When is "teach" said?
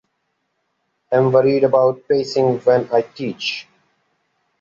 3.03-3.67